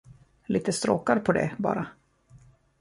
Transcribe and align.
Lite 0.45 0.73
stråkar 0.73 1.19
på 1.19 1.31
det, 1.33 1.55
bara! 1.57 1.87